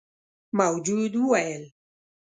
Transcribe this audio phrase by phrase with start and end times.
[0.57, 1.63] موجود وويل: